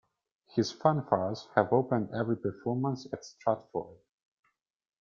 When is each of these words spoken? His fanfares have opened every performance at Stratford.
His 0.47 0.71
fanfares 0.71 1.47
have 1.53 1.71
opened 1.71 2.09
every 2.11 2.35
performance 2.35 3.05
at 3.13 3.23
Stratford. 3.23 3.99